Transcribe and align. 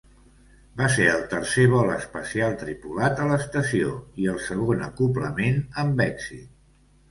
Va 0.79 0.85
ser 0.93 1.03
el 1.15 1.19
tercer 1.33 1.65
vol 1.73 1.91
espacial 1.97 2.57
tripulat 2.63 3.21
a 3.25 3.29
l'estació, 3.33 3.93
i 4.25 4.27
el 4.35 4.43
segon 4.49 4.83
acoblament 4.89 5.63
amb 5.85 6.05
èxit. 6.11 6.53